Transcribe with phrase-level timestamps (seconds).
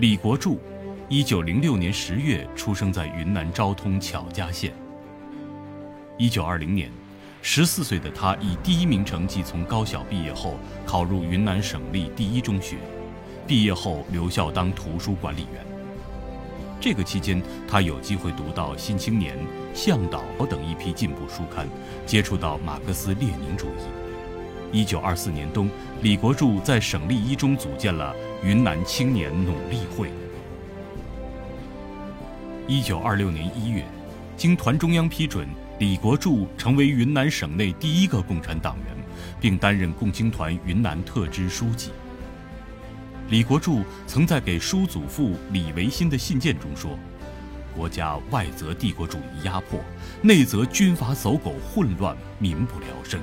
[0.00, 0.58] 李国柱，
[1.10, 4.72] 一九零六年十月出生在云南昭通巧家县。
[6.16, 6.90] 一九二零年，
[7.42, 10.54] 十四岁的他以第一名成绩从高小毕业后，
[10.86, 12.78] 考入云南省立第一中学，
[13.46, 15.62] 毕业后留校当图书管理员。
[16.80, 19.36] 这个期间，他有机会读到《新青年》
[19.74, 21.68] 《向导》等一批进步书刊，
[22.06, 24.09] 接触到马克思列宁主义。
[24.72, 25.68] 一九二四年冬，
[26.00, 30.10] 李国柱在省立一中组建了云南青年努力会。
[32.68, 33.84] 一九二六年一月，
[34.36, 35.48] 经团中央批准，
[35.80, 38.96] 李国柱成为云南省内第一个共产党员，
[39.40, 41.90] 并担任共青团云南特支书记。
[43.28, 46.96] 李国柱曾在给叔祖父李维新的信件中说
[47.74, 49.80] ：“国家外则帝国主义压迫，
[50.22, 53.20] 内则军阀走狗混乱，民不聊生。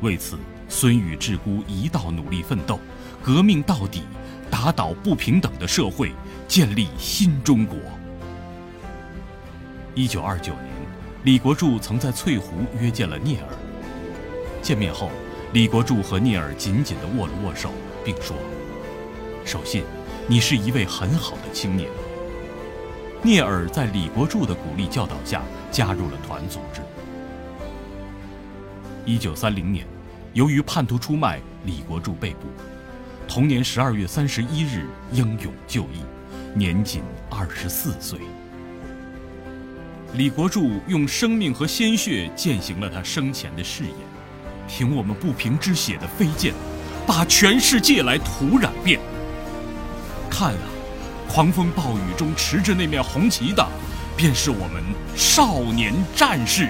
[0.00, 0.38] 为此，
[0.70, 2.78] 孙宇志孤一道努力奋斗，
[3.20, 4.04] 革命到底，
[4.48, 6.12] 打倒不平等的社会，
[6.46, 7.76] 建立新中国。”
[9.96, 10.66] 一九二九年，
[11.24, 13.48] 李国柱曾在翠湖约见了聂耳。
[14.62, 15.10] 见面后，
[15.52, 17.72] 李国柱和聂耳紧紧地握了握手，
[18.04, 18.36] 并说。
[19.44, 19.82] 守信，
[20.28, 21.90] 你是一位很好的青年。
[23.22, 26.80] 聂耳在李国柱的鼓励教导下加入了团组织。
[29.04, 29.84] 一九三零年，
[30.32, 32.46] 由于叛徒出卖，李国柱被捕。
[33.26, 36.04] 同年十二月三十一日，英勇就义，
[36.54, 38.20] 年仅二十四岁。
[40.14, 43.94] 李国柱用生命和鲜血践行了他生前的誓言：
[44.68, 46.54] 凭我们不平之血的飞剑，
[47.06, 49.00] 把全世界来涂染遍。
[50.30, 50.68] 看啊，
[51.28, 53.66] 狂风暴雨中持着那面红旗的，
[54.16, 54.80] 便是我们
[55.16, 56.68] 少年战士。